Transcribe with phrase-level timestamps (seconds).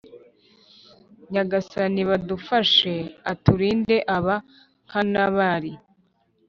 [1.31, 2.93] Nyagasani baadufashe
[3.31, 4.35] aturindeaba
[4.87, 5.71] nka Nabali